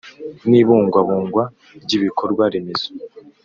N 0.49 0.51
Ibungabungwa 0.61 1.43
Ry 1.83 1.91
Ibikorwa 1.97 2.43
Remezo 2.53 2.89